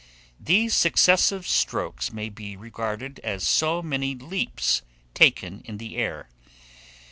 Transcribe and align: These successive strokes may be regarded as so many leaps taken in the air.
These 0.39 0.73
successive 0.75 1.47
strokes 1.47 2.11
may 2.11 2.29
be 2.29 2.57
regarded 2.57 3.19
as 3.19 3.43
so 3.47 3.83
many 3.83 4.15
leaps 4.15 4.81
taken 5.13 5.61
in 5.63 5.77
the 5.77 5.95
air. 5.95 6.27